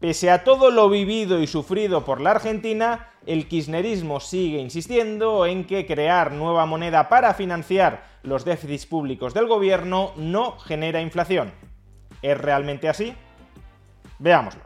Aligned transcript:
Pese 0.00 0.30
a 0.30 0.44
todo 0.44 0.70
lo 0.70 0.88
vivido 0.88 1.40
y 1.40 1.48
sufrido 1.48 2.04
por 2.04 2.20
la 2.20 2.30
Argentina, 2.30 3.08
el 3.26 3.48
kirchnerismo 3.48 4.20
sigue 4.20 4.60
insistiendo 4.60 5.44
en 5.44 5.66
que 5.66 5.86
crear 5.86 6.30
nueva 6.30 6.66
moneda 6.66 7.08
para 7.08 7.34
financiar 7.34 8.04
los 8.22 8.44
déficits 8.44 8.86
públicos 8.86 9.34
del 9.34 9.48
gobierno 9.48 10.12
no 10.14 10.56
genera 10.60 11.00
inflación. 11.00 11.52
¿Es 12.22 12.38
realmente 12.38 12.88
así? 12.88 13.12
Veámoslo. 14.20 14.62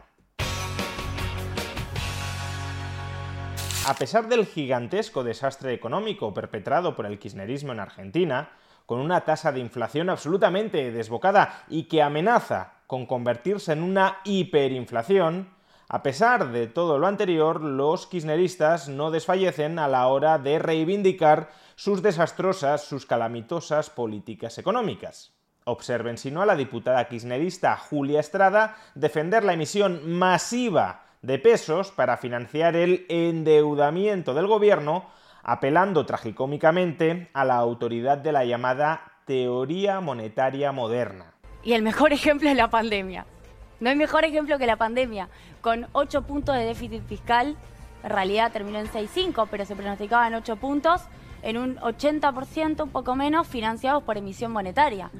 A 3.87 3.95
pesar 3.95 4.29
del 4.29 4.45
gigantesco 4.45 5.23
desastre 5.23 5.73
económico 5.73 6.31
perpetrado 6.31 6.95
por 6.95 7.07
el 7.07 7.17
kirchnerismo 7.17 7.71
en 7.71 7.79
Argentina, 7.79 8.51
con 8.85 8.99
una 8.99 9.21
tasa 9.21 9.51
de 9.51 9.61
inflación 9.61 10.11
absolutamente 10.11 10.91
desbocada 10.91 11.63
y 11.69 11.85
que 11.85 12.03
amenaza 12.03 12.72
con 12.87 13.05
convertirse 13.05 13.73
en 13.73 13.83
una 13.83 14.19
hiperinflación, 14.23 15.49
a 15.89 16.01
pesar 16.01 16.51
de 16.51 16.67
todo 16.67 16.97
lo 16.97 17.07
anterior, 17.07 17.61
los 17.61 18.07
kirchneristas 18.07 18.89
no 18.89 19.11
desfallecen 19.11 19.77
a 19.77 19.87
la 19.87 20.07
hora 20.07 20.39
de 20.39 20.57
reivindicar 20.57 21.49
sus 21.75 22.01
desastrosas, 22.01 22.83
sus 22.83 23.05
calamitosas 23.05 23.89
políticas 23.89 24.57
económicas. 24.57 25.33
Observen 25.65 26.17
si 26.17 26.31
no 26.31 26.41
a 26.41 26.45
la 26.45 26.55
diputada 26.55 27.07
kirchnerista 27.07 27.77
Julia 27.77 28.19
Estrada 28.19 28.75
defender 28.95 29.43
la 29.43 29.53
emisión 29.53 30.09
masiva 30.09 31.05
de 31.21 31.39
pesos 31.39 31.91
para 31.91 32.17
financiar 32.17 32.75
el 32.75 33.05
endeudamiento 33.07 34.33
del 34.33 34.47
gobierno, 34.47 35.05
apelando 35.41 36.05
tragicómicamente 36.05 37.29
a 37.33 37.45
la 37.45 37.57
autoridad 37.57 38.17
de 38.17 38.31
la 38.31 38.45
llamada 38.45 39.13
teoría 39.25 40.01
monetaria 40.01 40.71
moderna. 40.71 41.32
Y 41.63 41.73
el 41.73 41.81
mejor 41.81 42.13
ejemplo 42.13 42.49
es 42.49 42.55
la 42.55 42.69
pandemia. 42.69 43.25
No 43.79 43.89
hay 43.89 43.95
mejor 43.95 44.23
ejemplo 44.23 44.57
que 44.57 44.67
la 44.67 44.77
pandemia. 44.77 45.29
Con 45.61 45.87
8 45.93 46.21
puntos 46.23 46.55
de 46.55 46.65
déficit 46.65 47.05
fiscal, 47.05 47.57
en 48.03 48.09
realidad 48.09 48.51
terminó 48.51 48.79
en 48.79 48.87
6,5, 48.87 49.47
pero 49.49 49.65
se 49.65 49.75
pronosticaban 49.75 50.33
8 50.33 50.55
puntos, 50.57 51.01
en 51.41 51.57
un 51.57 51.77
80%, 51.77 52.83
un 52.83 52.89
poco 52.89 53.15
menos, 53.15 53.47
financiados 53.47 54.03
por 54.03 54.17
emisión 54.17 54.51
monetaria. 54.51 55.11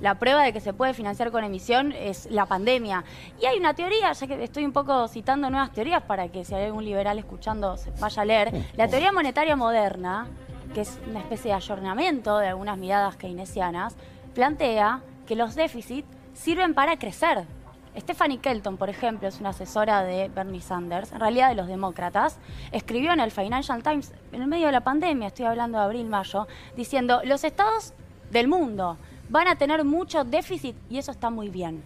La 0.00 0.16
prueba 0.16 0.44
de 0.44 0.52
que 0.52 0.60
se 0.60 0.72
puede 0.72 0.94
financiar 0.94 1.32
con 1.32 1.42
emisión 1.42 1.92
es 1.92 2.26
la 2.30 2.46
pandemia. 2.46 3.04
Y 3.40 3.46
hay 3.46 3.58
una 3.58 3.74
teoría, 3.74 4.12
ya 4.12 4.26
que 4.28 4.42
estoy 4.44 4.64
un 4.64 4.72
poco 4.72 5.08
citando 5.08 5.50
nuevas 5.50 5.72
teorías 5.72 6.02
para 6.02 6.28
que 6.28 6.44
si 6.44 6.54
hay 6.54 6.66
algún 6.66 6.84
liberal 6.84 7.18
escuchando 7.18 7.76
vaya 8.00 8.22
a 8.22 8.24
leer. 8.24 8.64
La 8.76 8.86
teoría 8.86 9.10
monetaria 9.10 9.56
moderna, 9.56 10.28
que 10.72 10.82
es 10.82 11.00
una 11.08 11.18
especie 11.18 11.50
de 11.50 11.56
ayornamiento 11.56 12.38
de 12.38 12.48
algunas 12.48 12.78
miradas 12.78 13.16
keynesianas, 13.16 13.96
plantea 14.34 15.02
que 15.28 15.36
los 15.36 15.54
déficits 15.54 16.08
sirven 16.32 16.72
para 16.72 16.98
crecer. 16.98 17.44
Stephanie 17.96 18.38
Kelton, 18.38 18.78
por 18.78 18.88
ejemplo, 18.88 19.28
es 19.28 19.40
una 19.40 19.50
asesora 19.50 20.02
de 20.02 20.28
Bernie 20.28 20.62
Sanders, 20.62 21.12
en 21.12 21.20
realidad 21.20 21.50
de 21.50 21.54
los 21.54 21.66
demócratas, 21.66 22.38
escribió 22.72 23.12
en 23.12 23.20
el 23.20 23.30
Financial 23.30 23.82
Times, 23.82 24.14
en 24.32 24.40
el 24.40 24.48
medio 24.48 24.66
de 24.66 24.72
la 24.72 24.80
pandemia, 24.80 25.28
estoy 25.28 25.44
hablando 25.44 25.78
de 25.78 25.84
abril-mayo, 25.84 26.48
diciendo, 26.76 27.20
los 27.24 27.44
estados 27.44 27.92
del 28.30 28.48
mundo 28.48 28.96
van 29.28 29.48
a 29.48 29.56
tener 29.56 29.84
mucho 29.84 30.24
déficit 30.24 30.76
y 30.88 30.96
eso 30.96 31.10
está 31.10 31.28
muy 31.28 31.50
bien. 31.50 31.82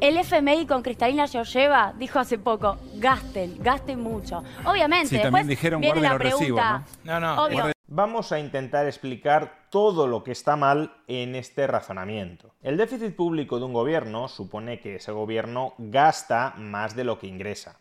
El 0.00 0.16
FMI 0.16 0.66
con 0.66 0.82
Cristalina 0.82 1.28
Georgieva 1.28 1.92
dijo 1.98 2.18
hace 2.18 2.38
poco, 2.38 2.78
gasten, 2.94 3.62
gasten 3.62 4.00
mucho. 4.00 4.42
Obviamente, 4.64 5.08
Sí, 5.08 5.14
después 5.16 5.32
también 5.32 5.48
dijeron, 5.48 5.80
viene 5.80 6.00
la 6.00 6.16
pregunta, 6.16 6.84
¿no? 7.04 7.20
No, 7.20 7.20
no, 7.20 7.44
obvio, 7.44 7.72
Vamos 7.92 8.30
a 8.30 8.38
intentar 8.38 8.86
explicar 8.86 9.59
todo 9.70 10.08
lo 10.08 10.24
que 10.24 10.32
está 10.32 10.56
mal 10.56 10.92
en 11.06 11.36
este 11.36 11.66
razonamiento. 11.66 12.50
El 12.62 12.76
déficit 12.76 13.14
público 13.14 13.58
de 13.58 13.64
un 13.64 13.72
gobierno 13.72 14.28
supone 14.28 14.80
que 14.80 14.96
ese 14.96 15.12
gobierno 15.12 15.74
gasta 15.78 16.54
más 16.58 16.96
de 16.96 17.04
lo 17.04 17.18
que 17.18 17.28
ingresa. 17.28 17.78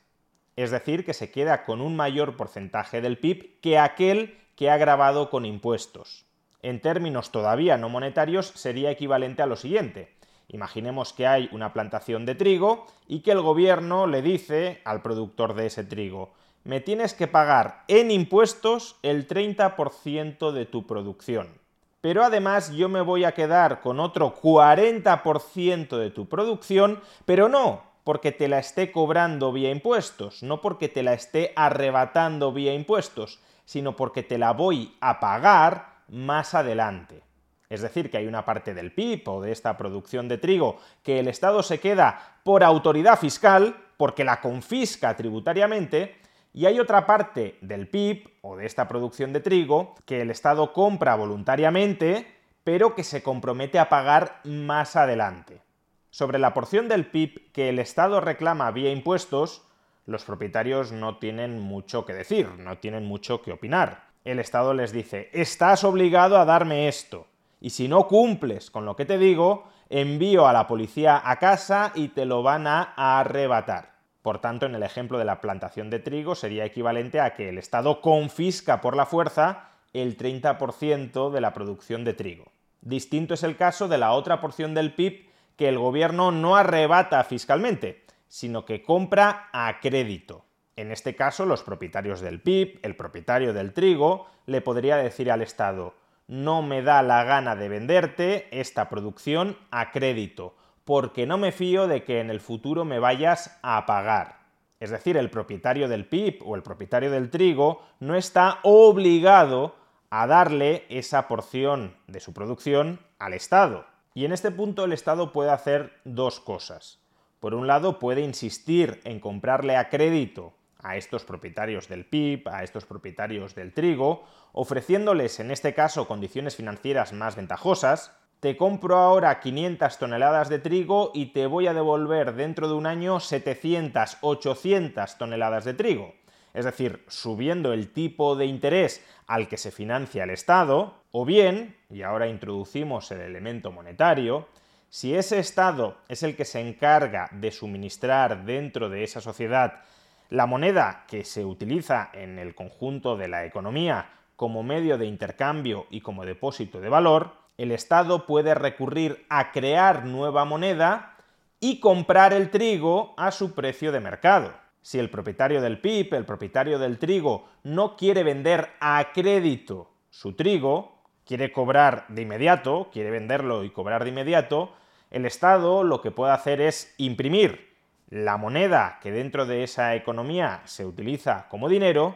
Es 0.56 0.72
decir, 0.72 1.04
que 1.04 1.14
se 1.14 1.32
queda 1.32 1.66
con 1.66 1.82
un 1.82 1.96
mayor 1.96 2.38
porcentaje 2.38 3.02
del 3.02 3.18
PIB 3.18 3.60
que 3.62 3.80
aquel 3.80 4.38
que 4.56 4.70
ha 4.70 4.78
grabado 4.78 5.30
con 5.30 5.46
impuestos. 5.46 6.26
En 6.62 6.82
términos 6.82 7.32
todavía 7.32 7.78
no 7.78 7.90
monetarios 7.90 8.48
sería 8.48 8.92
equivalente 8.92 9.42
a 9.42 9.46
lo 9.48 9.56
siguiente. 9.56 10.14
Imaginemos 10.50 11.14
que 11.14 11.28
hay 11.28 11.50
una 11.52 11.74
plantación 11.74 12.26
de 12.26 12.36
trigo 12.36 12.86
y 13.08 13.22
que 13.22 13.32
el 13.32 13.42
gobierno 13.42 14.06
le 14.06 14.22
dice 14.22 14.82
al 14.84 15.02
productor 15.02 15.54
de 15.54 15.68
ese 15.68 15.84
trigo, 15.86 16.34
me 16.64 16.82
tienes 16.82 17.14
que 17.14 17.28
pagar 17.28 17.84
en 17.88 18.12
impuestos 18.12 18.98
el 19.02 19.28
30% 19.28 20.52
de 20.52 20.66
tu 20.66 20.86
producción. 20.86 21.59
Pero 22.02 22.24
además 22.24 22.72
yo 22.72 22.88
me 22.90 23.02
voy 23.02 23.26
a 23.26 23.34
quedar 23.34 23.82
con 23.82 24.00
otro 24.00 24.34
40% 24.34 25.98
de 25.98 26.12
tu 26.12 26.28
producción, 26.30 27.02
pero 27.26 27.50
no 27.50 27.90
porque 28.10 28.32
te 28.32 28.48
la 28.48 28.58
esté 28.58 28.92
cobrando 28.92 29.52
vía 29.52 29.70
impuestos, 29.70 30.42
no 30.42 30.62
porque 30.62 30.90
te 30.90 31.04
la 31.04 31.14
esté 31.14 31.54
arrebatando 31.56 32.52
vía 32.52 32.74
impuestos, 32.74 33.40
sino 33.66 33.96
porque 33.96 34.24
te 34.24 34.40
la 34.40 34.54
voy 34.54 34.98
a 35.00 35.20
pagar 35.20 36.00
más 36.08 36.56
adelante. 36.56 37.22
Es 37.70 37.82
decir, 37.82 38.10
que 38.10 38.18
hay 38.18 38.26
una 38.26 38.46
parte 38.46 38.74
del 38.74 38.92
PIB 38.92 39.30
o 39.30 39.42
de 39.42 39.52
esta 39.52 39.78
producción 39.78 40.28
de 40.28 40.40
trigo 40.40 40.80
que 41.04 41.20
el 41.20 41.28
Estado 41.28 41.62
se 41.62 41.80
queda 41.80 42.40
por 42.44 42.64
autoridad 42.64 43.20
fiscal, 43.20 43.76
porque 43.96 44.24
la 44.24 44.42
confisca 44.42 45.16
tributariamente, 45.16 46.16
y 46.54 46.66
hay 46.66 46.80
otra 46.80 47.06
parte 47.06 47.58
del 47.62 47.88
PIB 47.88 48.30
o 48.42 48.58
de 48.58 48.66
esta 48.66 48.88
producción 48.88 49.34
de 49.34 49.40
trigo 49.40 49.96
que 50.06 50.22
el 50.22 50.32
Estado 50.32 50.74
compra 50.74 51.16
voluntariamente, 51.16 52.28
pero 52.64 52.96
que 52.96 53.04
se 53.04 53.24
compromete 53.24 53.80
a 53.80 53.90
pagar 53.90 54.42
más 54.44 54.96
adelante. 54.96 55.62
Sobre 56.10 56.40
la 56.40 56.54
porción 56.54 56.88
del 56.88 57.06
PIB 57.06 57.52
que 57.52 57.70
el 57.70 57.80
Estado 57.80 58.20
reclama 58.20 58.72
vía 58.72 58.92
impuestos, 58.92 59.64
los 60.06 60.26
propietarios 60.26 60.92
no 60.92 61.18
tienen 61.20 61.60
mucho 61.60 62.06
que 62.06 62.14
decir, 62.14 62.50
no 62.58 62.80
tienen 62.80 63.06
mucho 63.06 63.44
que 63.44 63.52
opinar. 63.52 64.10
El 64.26 64.40
Estado 64.40 64.74
les 64.74 64.92
dice, 64.92 65.30
estás 65.34 65.84
obligado 65.84 66.38
a 66.38 66.46
darme 66.46 66.88
esto, 66.88 67.28
y 67.62 67.70
si 67.70 67.88
no 67.88 68.08
cumples 68.08 68.72
con 68.72 68.86
lo 68.86 68.96
que 68.96 69.06
te 69.06 69.18
digo, 69.18 69.70
envío 69.90 70.48
a 70.48 70.54
la 70.54 70.68
policía 70.68 71.22
a 71.24 71.38
casa 71.38 71.92
y 71.94 72.10
te 72.10 72.26
lo 72.26 72.42
van 72.42 72.66
a 72.68 72.94
arrebatar. 72.96 73.99
Por 74.30 74.38
tanto, 74.38 74.68
en 74.68 74.76
el 74.76 74.84
ejemplo 74.84 75.18
de 75.18 75.26
la 75.26 75.42
plantación 75.42 75.90
de 75.90 75.98
trigo 75.98 76.36
sería 76.36 76.64
equivalente 76.64 77.20
a 77.20 77.34
que 77.34 77.50
el 77.50 77.58
Estado 77.58 78.00
confisca 78.00 78.80
por 78.80 78.96
la 78.96 79.08
fuerza 79.08 79.72
el 79.92 80.20
30% 80.20 81.32
de 81.32 81.42
la 81.42 81.52
producción 81.52 82.04
de 82.04 82.14
trigo. 82.14 82.46
Distinto 82.80 83.34
es 83.34 83.42
el 83.42 83.58
caso 83.58 83.88
de 83.88 83.98
la 83.98 84.12
otra 84.12 84.40
porción 84.40 84.76
del 84.76 84.94
PIB 84.94 85.26
que 85.56 85.68
el 85.68 85.80
gobierno 85.80 86.32
no 86.32 86.56
arrebata 86.56 87.24
fiscalmente, 87.24 88.06
sino 88.28 88.66
que 88.66 88.84
compra 88.84 89.50
a 89.52 89.80
crédito. 89.80 90.46
En 90.76 90.92
este 90.92 91.16
caso, 91.16 91.48
los 91.48 91.64
propietarios 91.64 92.22
del 92.22 92.40
PIB, 92.40 92.82
el 92.84 92.96
propietario 92.96 93.52
del 93.52 93.74
trigo, 93.74 94.28
le 94.46 94.62
podría 94.62 94.98
decir 94.98 95.32
al 95.32 95.42
Estado, 95.42 95.96
no 96.28 96.62
me 96.62 96.84
da 96.84 97.02
la 97.02 97.24
gana 97.24 97.56
de 97.56 97.68
venderte 97.68 98.48
esta 98.52 98.90
producción 98.90 99.58
a 99.72 99.90
crédito, 99.92 100.54
porque 100.90 101.28
no 101.28 101.38
me 101.38 101.52
fío 101.52 101.88
de 101.88 102.04
que 102.04 102.20
en 102.20 102.32
el 102.32 102.40
futuro 102.40 102.84
me 102.84 102.98
vayas 102.98 103.60
a 103.62 103.86
pagar. 103.86 104.40
Es 104.80 104.90
decir, 104.90 105.18
el 105.18 105.30
propietario 105.30 105.88
del 105.88 106.08
PIB 106.08 106.42
o 106.44 106.56
el 106.56 106.64
propietario 106.64 107.12
del 107.12 107.30
trigo 107.30 107.84
no 108.00 108.16
está 108.16 108.58
obligado 108.64 109.76
a 110.10 110.26
darle 110.26 110.88
esa 110.90 111.28
porción 111.28 111.96
de 112.08 112.20
su 112.20 112.34
producción 112.34 113.02
al 113.20 113.36
Estado. 113.36 113.86
Y 114.16 114.26
en 114.26 114.32
este 114.32 114.50
punto 114.50 114.84
el 114.84 114.94
Estado 114.94 115.32
puede 115.32 115.52
hacer 115.52 115.94
dos 116.06 116.40
cosas. 116.40 117.00
Por 117.40 117.54
un 117.54 117.68
lado, 117.68 118.00
puede 118.00 118.22
insistir 118.22 119.00
en 119.04 119.20
comprarle 119.20 119.78
a 119.78 119.90
crédito 119.90 120.56
a 120.82 120.98
estos 120.98 121.24
propietarios 121.24 121.88
del 121.88 122.08
PIB, 122.08 122.48
a 122.48 122.64
estos 122.64 122.86
propietarios 122.86 123.54
del 123.54 123.76
trigo, 123.76 124.24
ofreciéndoles 124.54 125.40
en 125.40 125.52
este 125.52 125.76
caso 125.76 126.08
condiciones 126.08 126.56
financieras 126.56 127.14
más 127.14 127.36
ventajosas, 127.36 128.12
te 128.40 128.56
compro 128.56 128.98
ahora 128.98 129.40
500 129.40 129.98
toneladas 129.98 130.48
de 130.48 130.60
trigo 130.60 131.12
y 131.14 131.28
te 131.28 131.46
voy 131.46 131.68
a 131.68 131.74
devolver 131.74 132.36
dentro 132.36 132.70
de 132.70 132.74
un 132.74 132.86
año 132.86 133.20
700, 133.20 134.18
800 134.22 135.18
toneladas 135.18 135.66
de 135.66 135.74
trigo. 135.74 136.14
Es 136.54 136.66
decir, 136.66 137.04
subiendo 137.08 137.74
el 137.74 137.92
tipo 137.92 138.36
de 138.36 138.46
interés 138.46 139.06
al 139.28 139.48
que 139.48 139.58
se 139.58 139.72
financia 139.72 140.24
el 140.24 140.30
Estado, 140.30 140.96
o 141.12 141.26
bien, 141.26 141.76
y 141.90 142.02
ahora 142.02 142.28
introducimos 142.28 143.12
el 143.12 143.22
elemento 143.22 143.72
monetario, 143.72 144.48
Si 144.92 145.14
ese 145.14 145.38
Estado 145.38 145.98
es 146.08 146.24
el 146.24 146.36
que 146.36 146.46
se 146.46 146.60
encarga 146.62 147.30
de 147.32 147.52
suministrar 147.52 148.44
dentro 148.44 148.90
de 148.90 149.04
esa 149.04 149.22
sociedad 149.22 149.82
la 150.30 150.48
moneda 150.48 151.06
que 151.08 151.24
se 151.24 151.46
utiliza 151.46 152.10
en 152.12 152.40
el 152.40 152.56
conjunto 152.56 153.16
de 153.16 153.28
la 153.28 153.46
economía 153.46 154.10
como 154.36 154.64
medio 154.64 154.98
de 154.98 155.06
intercambio 155.06 155.86
y 155.92 156.02
como 156.02 156.26
depósito 156.26 156.82
de 156.82 156.90
valor, 156.90 157.34
el 157.60 157.74
Estado 157.74 158.26
puede 158.26 158.56
recurrir 158.56 159.26
a 159.28 159.52
crear 159.52 160.06
nueva 160.06 160.46
moneda 160.46 161.18
y 161.60 161.82
comprar 161.82 162.32
el 162.32 162.52
trigo 162.52 163.14
a 163.18 163.32
su 163.32 163.54
precio 163.54 163.92
de 163.92 164.00
mercado. 164.00 164.54
Si 164.82 164.98
el 164.98 165.10
propietario 165.10 165.60
del 165.60 165.82
PIB, 165.82 166.14
el 166.14 166.24
propietario 166.24 166.80
del 166.80 166.98
trigo, 167.00 167.50
no 167.64 167.98
quiere 167.98 168.24
vender 168.24 168.70
a 168.80 169.10
crédito 169.14 169.92
su 170.10 170.38
trigo, 170.38 171.04
quiere 171.26 171.52
cobrar 171.52 172.06
de 172.08 172.22
inmediato, 172.22 172.90
quiere 172.94 173.12
venderlo 173.12 173.66
y 173.66 173.72
cobrar 173.72 174.06
de 174.06 174.12
inmediato, 174.12 174.72
el 175.12 175.26
Estado 175.26 175.84
lo 175.84 176.00
que 176.00 176.12
puede 176.12 176.32
hacer 176.32 176.62
es 176.62 176.96
imprimir 176.98 177.76
la 178.10 178.38
moneda 178.38 179.00
que 179.02 179.12
dentro 179.12 179.46
de 179.46 179.64
esa 179.64 179.96
economía 179.96 180.62
se 180.64 180.86
utiliza 180.86 181.50
como 181.50 181.68
dinero 181.68 182.16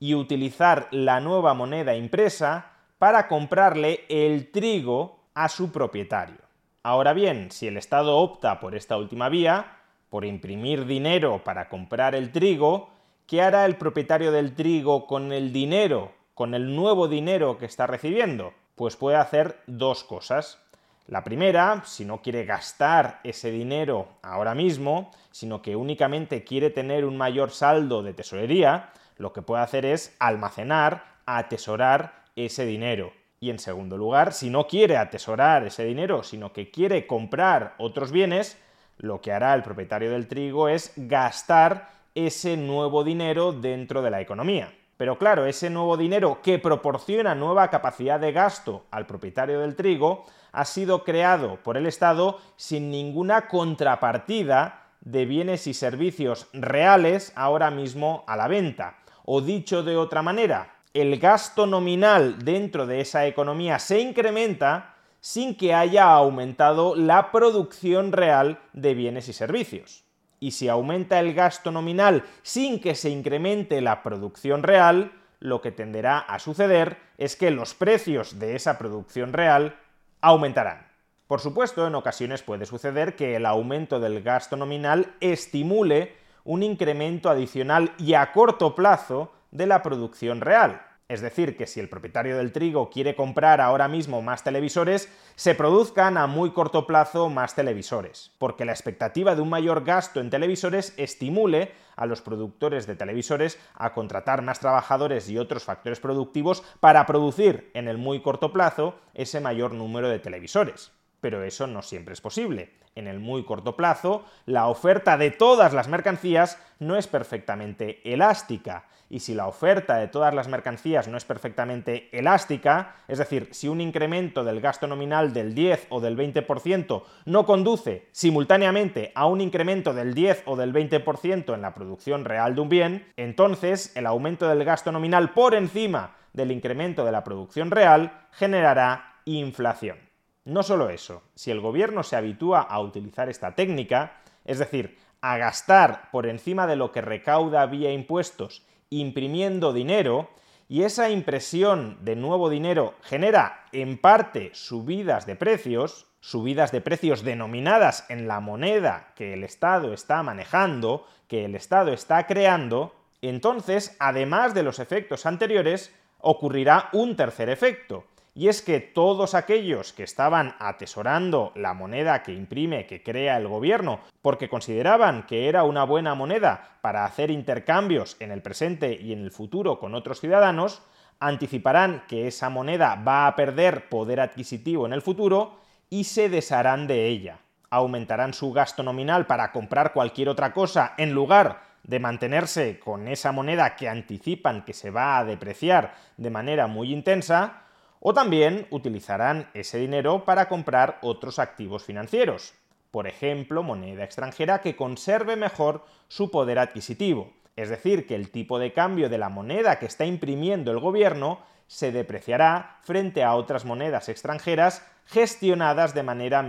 y 0.00 0.14
utilizar 0.14 0.88
la 0.90 1.20
nueva 1.20 1.54
moneda 1.54 1.94
impresa 1.94 2.72
para 3.00 3.28
comprarle 3.28 4.04
el 4.10 4.50
trigo 4.50 5.20
a 5.32 5.48
su 5.48 5.72
propietario. 5.72 6.36
Ahora 6.82 7.14
bien, 7.14 7.50
si 7.50 7.66
el 7.66 7.78
Estado 7.78 8.18
opta 8.18 8.60
por 8.60 8.74
esta 8.74 8.98
última 8.98 9.30
vía, 9.30 9.78
por 10.10 10.26
imprimir 10.26 10.84
dinero 10.84 11.42
para 11.42 11.70
comprar 11.70 12.14
el 12.14 12.30
trigo, 12.30 12.90
¿qué 13.26 13.40
hará 13.40 13.64
el 13.64 13.76
propietario 13.76 14.32
del 14.32 14.54
trigo 14.54 15.06
con 15.06 15.32
el 15.32 15.50
dinero, 15.50 16.12
con 16.34 16.52
el 16.52 16.76
nuevo 16.76 17.08
dinero 17.08 17.56
que 17.56 17.64
está 17.64 17.86
recibiendo? 17.86 18.52
Pues 18.74 18.96
puede 18.96 19.16
hacer 19.16 19.62
dos 19.66 20.04
cosas. 20.04 20.58
La 21.06 21.24
primera, 21.24 21.82
si 21.86 22.04
no 22.04 22.20
quiere 22.20 22.44
gastar 22.44 23.20
ese 23.24 23.50
dinero 23.50 24.08
ahora 24.20 24.54
mismo, 24.54 25.10
sino 25.30 25.62
que 25.62 25.74
únicamente 25.74 26.44
quiere 26.44 26.68
tener 26.68 27.06
un 27.06 27.16
mayor 27.16 27.50
saldo 27.50 28.02
de 28.02 28.12
tesorería, 28.12 28.90
lo 29.16 29.32
que 29.32 29.40
puede 29.40 29.62
hacer 29.62 29.86
es 29.86 30.14
almacenar, 30.18 31.14
atesorar 31.24 32.19
ese 32.46 32.64
dinero. 32.66 33.12
Y 33.40 33.50
en 33.50 33.58
segundo 33.58 33.96
lugar, 33.96 34.32
si 34.32 34.50
no 34.50 34.66
quiere 34.66 34.96
atesorar 34.96 35.64
ese 35.64 35.84
dinero, 35.84 36.22
sino 36.22 36.52
que 36.52 36.70
quiere 36.70 37.06
comprar 37.06 37.74
otros 37.78 38.12
bienes, 38.12 38.58
lo 38.98 39.20
que 39.20 39.32
hará 39.32 39.54
el 39.54 39.62
propietario 39.62 40.10
del 40.10 40.28
trigo 40.28 40.68
es 40.68 40.92
gastar 40.96 41.90
ese 42.14 42.56
nuevo 42.56 43.02
dinero 43.04 43.52
dentro 43.52 44.02
de 44.02 44.10
la 44.10 44.20
economía. 44.20 44.72
Pero 44.96 45.16
claro, 45.16 45.46
ese 45.46 45.70
nuevo 45.70 45.96
dinero 45.96 46.40
que 46.42 46.58
proporciona 46.58 47.34
nueva 47.34 47.70
capacidad 47.70 48.20
de 48.20 48.32
gasto 48.32 48.84
al 48.90 49.06
propietario 49.06 49.60
del 49.60 49.74
trigo 49.74 50.26
ha 50.52 50.66
sido 50.66 51.04
creado 51.04 51.56
por 51.62 51.78
el 51.78 51.86
Estado 51.86 52.38
sin 52.56 52.90
ninguna 52.90 53.48
contrapartida 53.48 54.88
de 55.00 55.24
bienes 55.24 55.66
y 55.66 55.72
servicios 55.72 56.48
reales 56.52 57.32
ahora 57.34 57.70
mismo 57.70 58.24
a 58.26 58.36
la 58.36 58.48
venta. 58.48 58.98
O 59.24 59.40
dicho 59.40 59.82
de 59.82 59.96
otra 59.96 60.20
manera, 60.20 60.74
el 60.92 61.18
gasto 61.18 61.66
nominal 61.66 62.44
dentro 62.44 62.86
de 62.86 63.00
esa 63.00 63.26
economía 63.26 63.78
se 63.78 64.00
incrementa 64.00 64.96
sin 65.20 65.54
que 65.54 65.74
haya 65.74 66.10
aumentado 66.12 66.96
la 66.96 67.30
producción 67.30 68.12
real 68.12 68.60
de 68.72 68.94
bienes 68.94 69.28
y 69.28 69.32
servicios. 69.32 70.04
Y 70.40 70.52
si 70.52 70.68
aumenta 70.68 71.20
el 71.20 71.34
gasto 71.34 71.70
nominal 71.70 72.24
sin 72.42 72.80
que 72.80 72.94
se 72.94 73.10
incremente 73.10 73.80
la 73.80 74.02
producción 74.02 74.62
real, 74.62 75.12
lo 75.38 75.60
que 75.60 75.70
tenderá 75.70 76.18
a 76.18 76.38
suceder 76.38 76.98
es 77.18 77.36
que 77.36 77.50
los 77.50 77.74
precios 77.74 78.38
de 78.38 78.56
esa 78.56 78.78
producción 78.78 79.32
real 79.32 79.76
aumentarán. 80.20 80.88
Por 81.26 81.40
supuesto, 81.40 81.86
en 81.86 81.94
ocasiones 81.94 82.42
puede 82.42 82.66
suceder 82.66 83.14
que 83.14 83.36
el 83.36 83.46
aumento 83.46 84.00
del 84.00 84.22
gasto 84.22 84.56
nominal 84.56 85.14
estimule 85.20 86.16
un 86.44 86.62
incremento 86.62 87.30
adicional 87.30 87.92
y 87.98 88.14
a 88.14 88.32
corto 88.32 88.74
plazo 88.74 89.30
de 89.50 89.66
la 89.66 89.82
producción 89.82 90.40
real. 90.40 90.82
Es 91.10 91.20
decir, 91.20 91.56
que 91.56 91.66
si 91.66 91.80
el 91.80 91.88
propietario 91.88 92.36
del 92.36 92.52
trigo 92.52 92.88
quiere 92.88 93.16
comprar 93.16 93.60
ahora 93.60 93.88
mismo 93.88 94.22
más 94.22 94.44
televisores, 94.44 95.12
se 95.34 95.56
produzcan 95.56 96.16
a 96.16 96.28
muy 96.28 96.52
corto 96.52 96.86
plazo 96.86 97.28
más 97.28 97.56
televisores, 97.56 98.30
porque 98.38 98.64
la 98.64 98.70
expectativa 98.70 99.34
de 99.34 99.42
un 99.42 99.48
mayor 99.48 99.82
gasto 99.82 100.20
en 100.20 100.30
televisores 100.30 100.94
estimule 100.98 101.72
a 101.96 102.06
los 102.06 102.22
productores 102.22 102.86
de 102.86 102.94
televisores 102.94 103.58
a 103.74 103.92
contratar 103.92 104.42
más 104.42 104.60
trabajadores 104.60 105.28
y 105.28 105.36
otros 105.36 105.64
factores 105.64 105.98
productivos 105.98 106.62
para 106.78 107.04
producir 107.06 107.72
en 107.74 107.88
el 107.88 107.98
muy 107.98 108.22
corto 108.22 108.52
plazo 108.52 108.94
ese 109.12 109.40
mayor 109.40 109.72
número 109.72 110.08
de 110.08 110.20
televisores. 110.20 110.92
Pero 111.20 111.42
eso 111.44 111.66
no 111.66 111.82
siempre 111.82 112.14
es 112.14 112.20
posible. 112.20 112.72
En 112.94 113.06
el 113.06 113.20
muy 113.20 113.44
corto 113.44 113.76
plazo, 113.76 114.24
la 114.46 114.68
oferta 114.68 115.16
de 115.16 115.30
todas 115.30 115.72
las 115.72 115.88
mercancías 115.88 116.58
no 116.78 116.96
es 116.96 117.06
perfectamente 117.06 118.00
elástica 118.10 118.84
y 119.10 119.18
si 119.18 119.34
la 119.34 119.48
oferta 119.48 119.96
de 119.96 120.06
todas 120.06 120.32
las 120.32 120.46
mercancías 120.46 121.08
no 121.08 121.16
es 121.16 121.24
perfectamente 121.24 122.08
elástica, 122.16 122.94
es 123.08 123.18
decir, 123.18 123.48
si 123.50 123.66
un 123.68 123.80
incremento 123.80 124.44
del 124.44 124.60
gasto 124.60 124.86
nominal 124.86 125.32
del 125.32 125.52
10 125.52 125.88
o 125.90 126.00
del 126.00 126.16
20% 126.16 127.02
no 127.26 127.44
conduce 127.44 128.06
simultáneamente 128.12 129.10
a 129.16 129.26
un 129.26 129.40
incremento 129.40 129.92
del 129.92 130.14
10 130.14 130.44
o 130.46 130.56
del 130.56 130.72
20% 130.72 131.52
en 131.52 131.60
la 131.60 131.74
producción 131.74 132.24
real 132.24 132.54
de 132.54 132.60
un 132.60 132.68
bien, 132.68 133.12
entonces 133.16 133.94
el 133.96 134.06
aumento 134.06 134.48
del 134.48 134.64
gasto 134.64 134.92
nominal 134.92 135.32
por 135.32 135.54
encima 135.56 136.16
del 136.32 136.52
incremento 136.52 137.04
de 137.04 137.12
la 137.12 137.24
producción 137.24 137.72
real 137.72 138.28
generará 138.30 139.16
inflación. 139.24 140.09
No 140.44 140.62
solo 140.62 140.88
eso, 140.88 141.22
si 141.34 141.50
el 141.50 141.60
gobierno 141.60 142.02
se 142.02 142.16
habitúa 142.16 142.60
a 142.60 142.80
utilizar 142.80 143.28
esta 143.28 143.54
técnica, 143.54 144.22
es 144.44 144.58
decir, 144.58 144.98
a 145.20 145.36
gastar 145.36 146.10
por 146.10 146.26
encima 146.26 146.66
de 146.66 146.76
lo 146.76 146.92
que 146.92 147.02
recauda 147.02 147.66
vía 147.66 147.92
impuestos 147.92 148.64
imprimiendo 148.90 149.72
dinero 149.72 150.30
y 150.68 150.82
esa 150.82 151.10
impresión 151.10 151.98
de 152.02 152.16
nuevo 152.16 152.48
dinero 152.50 152.94
genera 153.02 153.64
en 153.72 153.98
parte 153.98 154.50
subidas 154.52 155.26
de 155.26 155.36
precios, 155.36 156.06
subidas 156.20 156.72
de 156.72 156.80
precios 156.80 157.22
denominadas 157.22 158.04
en 158.08 158.28
la 158.28 158.40
moneda 158.40 159.12
que 159.14 159.34
el 159.34 159.44
Estado 159.44 159.92
está 159.92 160.22
manejando, 160.22 161.06
que 161.28 161.44
el 161.44 161.54
Estado 161.54 161.92
está 161.92 162.26
creando, 162.26 162.94
entonces, 163.22 163.96
además 163.98 164.54
de 164.54 164.62
los 164.62 164.78
efectos 164.78 165.26
anteriores, 165.26 165.94
ocurrirá 166.18 166.88
un 166.92 167.16
tercer 167.16 167.48
efecto, 167.48 168.04
y 168.40 168.48
es 168.48 168.62
que 168.62 168.80
todos 168.80 169.34
aquellos 169.34 169.92
que 169.92 170.02
estaban 170.02 170.54
atesorando 170.60 171.52
la 171.56 171.74
moneda 171.74 172.22
que 172.22 172.32
imprime, 172.32 172.86
que 172.86 173.02
crea 173.02 173.36
el 173.36 173.46
gobierno, 173.46 174.00
porque 174.22 174.48
consideraban 174.48 175.26
que 175.26 175.50
era 175.50 175.64
una 175.64 175.84
buena 175.84 176.14
moneda 176.14 176.78
para 176.80 177.04
hacer 177.04 177.30
intercambios 177.30 178.16
en 178.18 178.30
el 178.30 178.40
presente 178.40 178.98
y 178.98 179.12
en 179.12 179.24
el 179.24 179.30
futuro 179.30 179.78
con 179.78 179.94
otros 179.94 180.20
ciudadanos, 180.20 180.80
anticiparán 181.18 182.04
que 182.08 182.28
esa 182.28 182.48
moneda 182.48 182.94
va 182.94 183.26
a 183.26 183.36
perder 183.36 183.90
poder 183.90 184.20
adquisitivo 184.20 184.86
en 184.86 184.94
el 184.94 185.02
futuro 185.02 185.58
y 185.90 186.04
se 186.04 186.30
desharán 186.30 186.86
de 186.86 187.08
ella. 187.08 187.40
Aumentarán 187.68 188.32
su 188.32 188.54
gasto 188.54 188.82
nominal 188.82 189.26
para 189.26 189.52
comprar 189.52 189.92
cualquier 189.92 190.30
otra 190.30 190.54
cosa 190.54 190.94
en 190.96 191.12
lugar 191.12 191.60
de 191.82 192.00
mantenerse 192.00 192.80
con 192.80 193.06
esa 193.06 193.32
moneda 193.32 193.76
que 193.76 193.90
anticipan 193.90 194.64
que 194.64 194.72
se 194.72 194.90
va 194.90 195.18
a 195.18 195.26
depreciar 195.26 195.92
de 196.16 196.30
manera 196.30 196.68
muy 196.68 196.90
intensa, 196.90 197.64
o 198.00 198.14
también 198.14 198.66
utilizarán 198.70 199.48
ese 199.54 199.78
dinero 199.78 200.24
para 200.24 200.48
comprar 200.48 200.98
otros 201.02 201.38
activos 201.38 201.84
financieros, 201.84 202.54
por 202.90 203.06
ejemplo, 203.06 203.62
moneda 203.62 204.02
extranjera 204.02 204.60
que 204.60 204.74
conserve 204.74 205.36
mejor 205.36 205.84
su 206.08 206.30
poder 206.30 206.58
adquisitivo, 206.58 207.32
es 207.54 207.68
decir, 207.68 208.06
que 208.06 208.16
el 208.16 208.30
tipo 208.30 208.58
de 208.58 208.72
cambio 208.72 209.08
de 209.08 209.18
la 209.18 209.28
moneda 209.28 209.78
que 209.78 209.86
está 209.86 210.06
imprimiendo 210.06 210.72
el 210.72 210.80
gobierno 210.80 211.40
se 211.66 211.92
depreciará 211.92 212.78
frente 212.82 213.22
a 213.22 213.34
otras 213.34 213.64
monedas 213.64 214.08
extranjeras 214.08 214.82
gestionadas 215.06 215.94
de 215.94 216.02
manera 216.02 216.48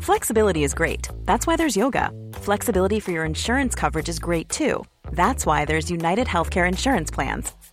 Flexibility 0.00 0.64
is 0.64 0.74
great. 0.74 1.08
That's 1.26 1.46
why 1.46 1.56
there's 1.56 1.76
yoga. 1.76 2.10
Flexibility 2.32 3.00
for 3.00 3.12
your 3.12 3.24
insurance 3.24 3.74
coverage 3.74 4.08
is 4.08 4.18
great 4.18 4.48
too. 4.48 4.84
That's 5.12 5.46
why 5.46 5.64
there's 5.64 5.90
United 5.90 6.26
Healthcare 6.26 6.66
insurance 6.66 7.10
plans. 7.10 7.52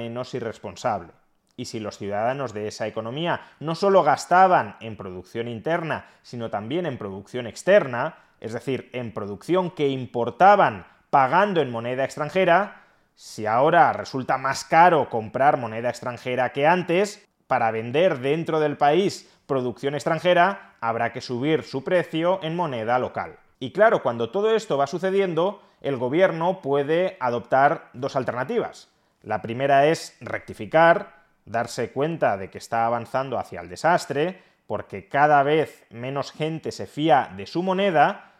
Menos 0.00 0.32
irresponsable. 0.32 1.12
Y 1.56 1.66
si 1.66 1.78
los 1.78 1.98
ciudadanos 1.98 2.54
de 2.54 2.68
esa 2.68 2.86
economía 2.86 3.42
no 3.60 3.74
solo 3.74 4.02
gastaban 4.02 4.76
en 4.80 4.96
producción 4.96 5.46
interna, 5.46 6.06
sino 6.22 6.48
también 6.48 6.86
en 6.86 6.96
producción 6.96 7.46
externa, 7.46 8.16
es 8.40 8.54
decir, 8.54 8.88
en 8.94 9.12
producción 9.12 9.70
que 9.70 9.88
importaban 9.88 10.86
pagando 11.10 11.60
en 11.60 11.70
moneda 11.70 12.04
extranjera, 12.04 12.84
si 13.14 13.44
ahora 13.44 13.92
resulta 13.92 14.38
más 14.38 14.64
caro 14.64 15.10
comprar 15.10 15.58
moneda 15.58 15.90
extranjera 15.90 16.52
que 16.52 16.66
antes, 16.66 17.28
para 17.46 17.70
vender 17.70 18.20
dentro 18.20 18.58
del 18.58 18.78
país 18.78 19.30
producción 19.46 19.94
extranjera, 19.94 20.76
habrá 20.80 21.12
que 21.12 21.20
subir 21.20 21.62
su 21.64 21.84
precio 21.84 22.40
en 22.42 22.56
moneda 22.56 22.98
local. 22.98 23.38
Y 23.58 23.72
claro, 23.72 24.02
cuando 24.02 24.30
todo 24.30 24.54
esto 24.54 24.78
va 24.78 24.86
sucediendo, 24.86 25.60
el 25.82 25.98
gobierno 25.98 26.62
puede 26.62 27.18
adoptar 27.20 27.90
dos 27.92 28.16
alternativas. 28.16 28.88
La 29.22 29.42
primera 29.42 29.86
es 29.86 30.16
rectificar, 30.20 31.24
darse 31.44 31.92
cuenta 31.92 32.36
de 32.36 32.50
que 32.50 32.58
está 32.58 32.86
avanzando 32.86 33.38
hacia 33.38 33.60
el 33.60 33.68
desastre, 33.68 34.42
porque 34.66 35.08
cada 35.08 35.42
vez 35.42 35.84
menos 35.90 36.32
gente 36.32 36.72
se 36.72 36.86
fía 36.86 37.30
de 37.36 37.46
su 37.46 37.62
moneda, 37.62 38.32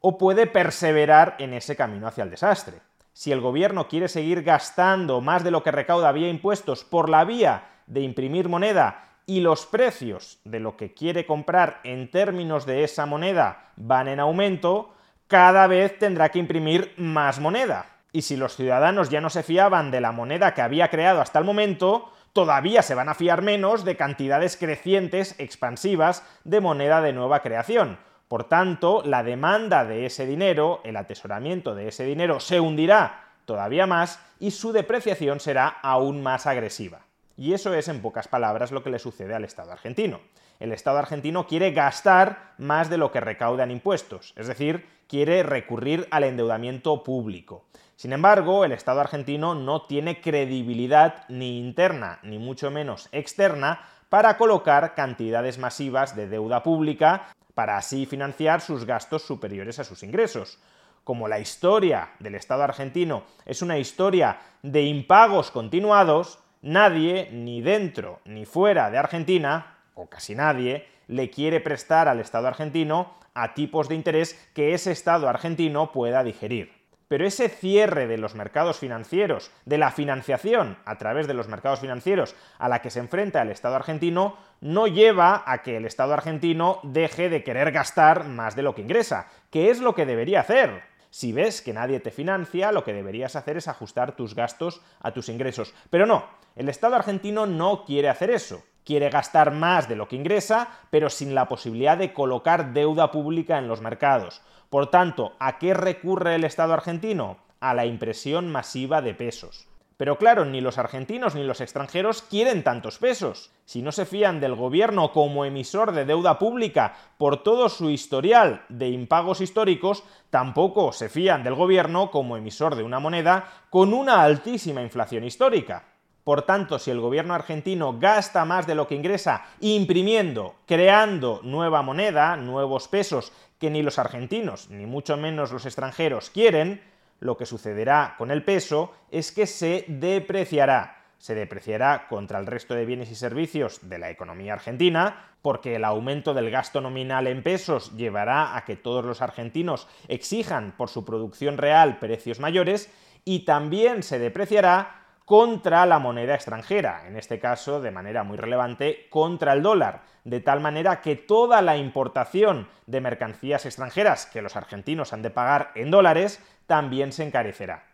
o 0.00 0.18
puede 0.18 0.46
perseverar 0.46 1.36
en 1.38 1.54
ese 1.54 1.74
camino 1.74 2.06
hacia 2.06 2.24
el 2.24 2.30
desastre. 2.30 2.80
Si 3.12 3.32
el 3.32 3.40
gobierno 3.40 3.88
quiere 3.88 4.08
seguir 4.08 4.42
gastando 4.42 5.20
más 5.20 5.42
de 5.42 5.50
lo 5.50 5.62
que 5.62 5.70
recauda 5.70 6.12
vía 6.12 6.28
impuestos 6.28 6.84
por 6.84 7.08
la 7.08 7.24
vía 7.24 7.64
de 7.86 8.02
imprimir 8.02 8.48
moneda 8.48 9.16
y 9.24 9.40
los 9.40 9.64
precios 9.64 10.38
de 10.44 10.60
lo 10.60 10.76
que 10.76 10.92
quiere 10.92 11.24
comprar 11.24 11.80
en 11.82 12.10
términos 12.10 12.66
de 12.66 12.84
esa 12.84 13.06
moneda 13.06 13.72
van 13.76 14.08
en 14.08 14.20
aumento, 14.20 14.94
cada 15.28 15.66
vez 15.66 15.98
tendrá 15.98 16.28
que 16.28 16.38
imprimir 16.38 16.92
más 16.98 17.40
moneda. 17.40 17.95
Y 18.16 18.22
si 18.22 18.38
los 18.38 18.56
ciudadanos 18.56 19.10
ya 19.10 19.20
no 19.20 19.28
se 19.28 19.42
fiaban 19.42 19.90
de 19.90 20.00
la 20.00 20.10
moneda 20.10 20.54
que 20.54 20.62
había 20.62 20.88
creado 20.88 21.20
hasta 21.20 21.38
el 21.38 21.44
momento, 21.44 22.10
todavía 22.32 22.80
se 22.80 22.94
van 22.94 23.10
a 23.10 23.14
fiar 23.14 23.42
menos 23.42 23.84
de 23.84 23.98
cantidades 23.98 24.56
crecientes, 24.56 25.34
expansivas, 25.38 26.22
de 26.42 26.62
moneda 26.62 27.02
de 27.02 27.12
nueva 27.12 27.42
creación. 27.42 27.98
Por 28.26 28.44
tanto, 28.44 29.02
la 29.04 29.22
demanda 29.22 29.84
de 29.84 30.06
ese 30.06 30.24
dinero, 30.24 30.80
el 30.84 30.96
atesoramiento 30.96 31.74
de 31.74 31.88
ese 31.88 32.04
dinero, 32.06 32.40
se 32.40 32.58
hundirá 32.58 33.34
todavía 33.44 33.86
más 33.86 34.18
y 34.40 34.50
su 34.52 34.72
depreciación 34.72 35.38
será 35.38 35.68
aún 35.82 36.22
más 36.22 36.46
agresiva. 36.46 37.02
Y 37.36 37.52
eso 37.52 37.74
es, 37.74 37.86
en 37.88 38.00
pocas 38.00 38.28
palabras, 38.28 38.72
lo 38.72 38.82
que 38.82 38.88
le 38.88 38.98
sucede 38.98 39.34
al 39.34 39.44
Estado 39.44 39.72
argentino. 39.72 40.20
El 40.58 40.72
Estado 40.72 40.96
argentino 40.96 41.46
quiere 41.46 41.72
gastar 41.72 42.54
más 42.56 42.88
de 42.88 42.96
lo 42.96 43.12
que 43.12 43.20
recauda 43.20 43.64
en 43.64 43.72
impuestos, 43.72 44.32
es 44.36 44.46
decir, 44.46 44.86
quiere 45.06 45.42
recurrir 45.42 46.08
al 46.10 46.24
endeudamiento 46.24 47.04
público. 47.04 47.66
Sin 47.96 48.12
embargo, 48.12 48.66
el 48.66 48.72
Estado 48.72 49.00
argentino 49.00 49.54
no 49.54 49.86
tiene 49.86 50.20
credibilidad 50.20 51.24
ni 51.30 51.58
interna, 51.58 52.18
ni 52.22 52.38
mucho 52.38 52.70
menos 52.70 53.08
externa, 53.10 53.80
para 54.10 54.36
colocar 54.36 54.94
cantidades 54.94 55.58
masivas 55.58 56.14
de 56.14 56.28
deuda 56.28 56.62
pública 56.62 57.28
para 57.54 57.78
así 57.78 58.04
financiar 58.04 58.60
sus 58.60 58.84
gastos 58.84 59.22
superiores 59.22 59.78
a 59.78 59.84
sus 59.84 60.02
ingresos. 60.02 60.58
Como 61.04 61.26
la 61.26 61.38
historia 61.38 62.10
del 62.18 62.34
Estado 62.34 62.64
argentino 62.64 63.24
es 63.46 63.62
una 63.62 63.78
historia 63.78 64.40
de 64.62 64.82
impagos 64.82 65.50
continuados, 65.50 66.38
nadie, 66.60 67.30
ni 67.32 67.62
dentro 67.62 68.20
ni 68.26 68.44
fuera 68.44 68.90
de 68.90 68.98
Argentina, 68.98 69.78
o 69.94 70.10
casi 70.10 70.34
nadie, 70.34 70.86
le 71.08 71.30
quiere 71.30 71.60
prestar 71.60 72.08
al 72.08 72.20
Estado 72.20 72.46
argentino 72.46 73.14
a 73.32 73.54
tipos 73.54 73.88
de 73.88 73.94
interés 73.94 74.34
que 74.52 74.74
ese 74.74 74.92
Estado 74.92 75.30
argentino 75.30 75.92
pueda 75.92 76.22
digerir. 76.22 76.75
Pero 77.08 77.24
ese 77.24 77.48
cierre 77.48 78.08
de 78.08 78.18
los 78.18 78.34
mercados 78.34 78.78
financieros, 78.78 79.52
de 79.64 79.78
la 79.78 79.92
financiación 79.92 80.76
a 80.84 80.98
través 80.98 81.28
de 81.28 81.34
los 81.34 81.46
mercados 81.46 81.80
financieros 81.80 82.34
a 82.58 82.68
la 82.68 82.82
que 82.82 82.90
se 82.90 82.98
enfrenta 82.98 83.42
el 83.42 83.50
Estado 83.50 83.76
argentino, 83.76 84.36
no 84.60 84.88
lleva 84.88 85.44
a 85.46 85.62
que 85.62 85.76
el 85.76 85.84
Estado 85.84 86.14
argentino 86.14 86.80
deje 86.82 87.28
de 87.28 87.44
querer 87.44 87.70
gastar 87.70 88.24
más 88.24 88.56
de 88.56 88.62
lo 88.62 88.74
que 88.74 88.82
ingresa, 88.82 89.28
que 89.50 89.70
es 89.70 89.80
lo 89.80 89.94
que 89.94 90.06
debería 90.06 90.40
hacer. 90.40 90.82
Si 91.10 91.32
ves 91.32 91.62
que 91.62 91.72
nadie 91.72 92.00
te 92.00 92.10
financia, 92.10 92.72
lo 92.72 92.82
que 92.82 92.92
deberías 92.92 93.36
hacer 93.36 93.56
es 93.56 93.68
ajustar 93.68 94.16
tus 94.16 94.34
gastos 94.34 94.82
a 95.00 95.12
tus 95.12 95.28
ingresos. 95.28 95.74
Pero 95.90 96.06
no, 96.06 96.26
el 96.56 96.68
Estado 96.68 96.96
argentino 96.96 97.46
no 97.46 97.84
quiere 97.84 98.08
hacer 98.08 98.30
eso. 98.30 98.64
Quiere 98.86 99.10
gastar 99.10 99.50
más 99.50 99.88
de 99.88 99.96
lo 99.96 100.06
que 100.06 100.14
ingresa, 100.14 100.68
pero 100.90 101.10
sin 101.10 101.34
la 101.34 101.48
posibilidad 101.48 101.98
de 101.98 102.12
colocar 102.12 102.72
deuda 102.72 103.10
pública 103.10 103.58
en 103.58 103.66
los 103.66 103.80
mercados. 103.80 104.42
Por 104.70 104.90
tanto, 104.90 105.32
¿a 105.40 105.58
qué 105.58 105.74
recurre 105.74 106.36
el 106.36 106.44
Estado 106.44 106.72
argentino? 106.72 107.38
A 107.58 107.74
la 107.74 107.84
impresión 107.84 108.48
masiva 108.48 109.02
de 109.02 109.12
pesos. 109.12 109.66
Pero 109.96 110.18
claro, 110.18 110.44
ni 110.44 110.60
los 110.60 110.78
argentinos 110.78 111.34
ni 111.34 111.42
los 111.42 111.60
extranjeros 111.60 112.22
quieren 112.22 112.62
tantos 112.62 112.98
pesos. 112.98 113.50
Si 113.64 113.82
no 113.82 113.90
se 113.90 114.06
fían 114.06 114.38
del 114.38 114.54
gobierno 114.54 115.10
como 115.10 115.44
emisor 115.44 115.90
de 115.90 116.04
deuda 116.04 116.38
pública 116.38 116.94
por 117.18 117.42
todo 117.42 117.68
su 117.68 117.90
historial 117.90 118.62
de 118.68 118.88
impagos 118.90 119.40
históricos, 119.40 120.04
tampoco 120.30 120.92
se 120.92 121.08
fían 121.08 121.42
del 121.42 121.56
gobierno 121.56 122.12
como 122.12 122.36
emisor 122.36 122.76
de 122.76 122.84
una 122.84 123.00
moneda 123.00 123.48
con 123.68 123.92
una 123.92 124.22
altísima 124.22 124.80
inflación 124.80 125.24
histórica. 125.24 125.95
Por 126.26 126.42
tanto, 126.42 126.80
si 126.80 126.90
el 126.90 126.98
gobierno 126.98 127.34
argentino 127.34 128.00
gasta 128.00 128.44
más 128.44 128.66
de 128.66 128.74
lo 128.74 128.88
que 128.88 128.96
ingresa 128.96 129.44
imprimiendo, 129.60 130.56
creando 130.66 131.38
nueva 131.44 131.82
moneda, 131.82 132.34
nuevos 132.34 132.88
pesos 132.88 133.32
que 133.60 133.70
ni 133.70 133.80
los 133.80 134.00
argentinos, 134.00 134.68
ni 134.68 134.86
mucho 134.86 135.16
menos 135.16 135.52
los 135.52 135.66
extranjeros 135.66 136.30
quieren, 136.30 136.82
lo 137.20 137.36
que 137.36 137.46
sucederá 137.46 138.16
con 138.18 138.32
el 138.32 138.42
peso 138.42 138.92
es 139.12 139.30
que 139.30 139.46
se 139.46 139.84
depreciará. 139.86 141.04
Se 141.16 141.36
depreciará 141.36 142.08
contra 142.08 142.40
el 142.40 142.46
resto 142.46 142.74
de 142.74 142.86
bienes 142.86 143.12
y 143.12 143.14
servicios 143.14 143.88
de 143.88 143.98
la 143.98 144.10
economía 144.10 144.54
argentina, 144.54 145.30
porque 145.42 145.76
el 145.76 145.84
aumento 145.84 146.34
del 146.34 146.50
gasto 146.50 146.80
nominal 146.80 147.28
en 147.28 147.44
pesos 147.44 147.96
llevará 147.96 148.56
a 148.56 148.64
que 148.64 148.74
todos 148.74 149.04
los 149.04 149.22
argentinos 149.22 149.86
exijan 150.08 150.74
por 150.76 150.88
su 150.88 151.04
producción 151.04 151.56
real 151.56 152.00
precios 152.00 152.40
mayores, 152.40 152.92
y 153.24 153.44
también 153.44 154.02
se 154.02 154.18
depreciará 154.18 155.05
contra 155.26 155.84
la 155.86 155.98
moneda 155.98 156.36
extranjera, 156.36 157.02
en 157.08 157.16
este 157.16 157.40
caso 157.40 157.80
de 157.80 157.90
manera 157.90 158.22
muy 158.22 158.38
relevante 158.38 159.08
contra 159.10 159.54
el 159.54 159.62
dólar, 159.62 160.02
de 160.22 160.38
tal 160.38 160.60
manera 160.60 161.02
que 161.02 161.16
toda 161.16 161.60
la 161.62 161.76
importación 161.76 162.68
de 162.86 163.00
mercancías 163.00 163.66
extranjeras 163.66 164.26
que 164.26 164.40
los 164.40 164.54
argentinos 164.54 165.12
han 165.12 165.22
de 165.22 165.30
pagar 165.30 165.72
en 165.74 165.90
dólares 165.90 166.40
también 166.68 167.10
se 167.10 167.24
encarecerá. 167.24 167.84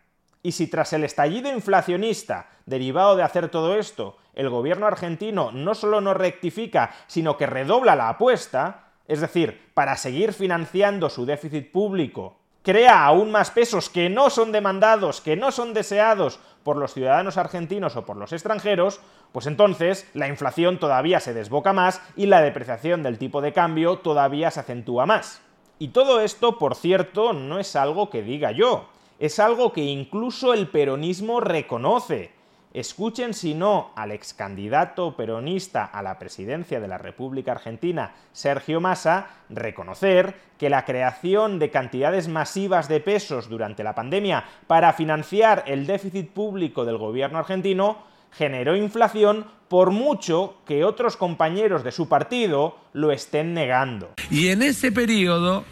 Y 0.43 0.51
si 0.51 0.67
tras 0.67 0.93
el 0.93 1.03
estallido 1.03 1.51
inflacionista 1.51 2.49
derivado 2.67 3.15
de 3.15 3.23
hacer 3.23 3.49
todo 3.49 3.77
esto, 3.77 4.17
el 4.35 4.49
gobierno 4.49 4.85
argentino 4.85 5.51
no 5.51 5.73
solo 5.73 6.01
no 6.01 6.13
rectifica, 6.13 6.91
sino 7.07 7.35
que 7.35 7.47
redobla 7.47 7.95
la 7.95 8.09
apuesta, 8.09 8.91
es 9.07 9.21
decir, 9.21 9.71
para 9.73 9.97
seguir 9.97 10.33
financiando 10.33 11.09
su 11.09 11.25
déficit 11.25 11.71
público 11.71 12.42
crea 12.63 13.05
aún 13.05 13.29
más 13.29 13.51
pesos 13.51 13.89
que 13.89 14.09
no 14.09 14.29
son 14.29 14.51
demandados, 14.51 15.21
que 15.21 15.35
no 15.35 15.51
son 15.51 15.73
deseados 15.73 16.39
por 16.63 16.77
los 16.77 16.93
ciudadanos 16.93 17.37
argentinos 17.37 17.95
o 17.95 18.05
por 18.05 18.17
los 18.17 18.33
extranjeros, 18.33 19.01
pues 19.31 19.47
entonces 19.47 20.09
la 20.13 20.27
inflación 20.27 20.79
todavía 20.79 21.19
se 21.19 21.33
desboca 21.33 21.73
más 21.73 22.01
y 22.15 22.25
la 22.25 22.41
depreciación 22.41 23.03
del 23.03 23.17
tipo 23.17 23.41
de 23.41 23.53
cambio 23.53 23.97
todavía 23.99 24.49
se 24.49 24.61
acentúa 24.61 25.05
más. 25.05 25.41
Y 25.77 25.89
todo 25.89 26.21
esto, 26.21 26.57
por 26.57 26.75
cierto, 26.75 27.33
no 27.33 27.59
es 27.59 27.75
algo 27.75 28.09
que 28.09 28.21
diga 28.21 28.51
yo. 28.51 28.87
Es 29.19 29.39
algo 29.39 29.73
que 29.73 29.81
incluso 29.81 30.53
el 30.53 30.67
peronismo 30.67 31.41
reconoce. 31.41 32.31
Escuchen 32.73 33.35
si 33.35 33.53
no 33.53 33.91
al 33.95 34.11
ex 34.11 34.33
candidato 34.33 35.15
peronista 35.15 35.85
a 35.85 36.01
la 36.01 36.17
presidencia 36.17 36.79
de 36.79 36.87
la 36.87 36.97
República 36.97 37.51
Argentina, 37.51 38.15
Sergio 38.31 38.81
Massa, 38.81 39.27
reconocer 39.49 40.33
que 40.57 40.71
la 40.71 40.83
creación 40.83 41.59
de 41.59 41.69
cantidades 41.69 42.27
masivas 42.27 42.87
de 42.87 42.99
pesos 42.99 43.47
durante 43.47 43.83
la 43.83 43.93
pandemia 43.93 44.45
para 44.65 44.91
financiar 44.93 45.63
el 45.67 45.85
déficit 45.85 46.31
público 46.31 46.83
del 46.83 46.97
gobierno 46.97 47.37
argentino 47.37 47.99
generó 48.31 48.75
inflación 48.75 49.45
por 49.67 49.91
mucho 49.91 50.55
que 50.65 50.83
otros 50.83 51.15
compañeros 51.15 51.83
de 51.83 51.91
su 51.91 52.09
partido 52.09 52.77
lo 52.93 53.11
estén 53.11 53.53
negando. 53.53 54.13
Y 54.31 54.47
en 54.47 54.63
ese 54.63 54.91
periodo, 54.91 55.63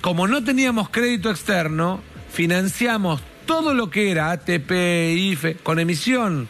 como 0.00 0.26
no 0.26 0.42
teníamos 0.42 0.88
crédito 0.88 1.30
externo, 1.30 2.00
financiamos 2.30 3.22
todo 3.48 3.72
lo 3.72 3.88
que 3.88 4.10
era 4.10 4.30
ATP, 4.30 4.70
IFE, 5.16 5.56
con 5.56 5.78
emisión. 5.78 6.48